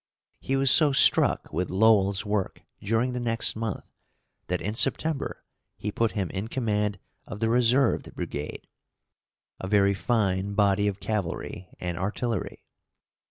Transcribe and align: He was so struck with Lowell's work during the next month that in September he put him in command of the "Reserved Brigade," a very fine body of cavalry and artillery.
He 0.39 0.55
was 0.55 0.71
so 0.71 0.91
struck 0.91 1.53
with 1.53 1.69
Lowell's 1.69 2.25
work 2.25 2.63
during 2.81 3.13
the 3.13 3.19
next 3.19 3.55
month 3.55 3.87
that 4.47 4.59
in 4.59 4.73
September 4.73 5.45
he 5.77 5.91
put 5.91 6.13
him 6.13 6.31
in 6.31 6.47
command 6.47 6.97
of 7.27 7.39
the 7.39 7.49
"Reserved 7.49 8.15
Brigade," 8.15 8.65
a 9.59 9.67
very 9.67 9.93
fine 9.93 10.55
body 10.55 10.87
of 10.87 10.99
cavalry 10.99 11.69
and 11.79 11.99
artillery. 11.99 12.65